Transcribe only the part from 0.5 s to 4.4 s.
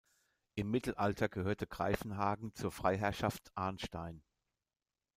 Im Mittelalter gehörte Greifenhagen zur Freiherrschaft Arnstein.